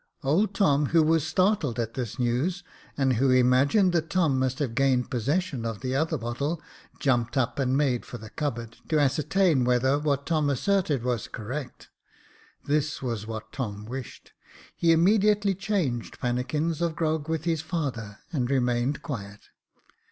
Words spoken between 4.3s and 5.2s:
must have gained